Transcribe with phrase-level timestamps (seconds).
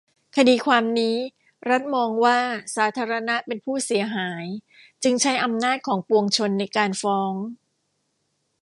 [0.35, 1.15] คดีความนี้
[1.69, 2.39] รัฐมองว่า
[2.75, 4.45] สาธารณะเป็นผู้เสียหาย
[5.03, 7.33] จึงใช้อำนาจของปวงชนในการฟ้อง